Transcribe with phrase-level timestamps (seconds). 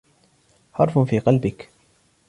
[0.73, 1.69] حَرْفٌ فِي قَلْبِك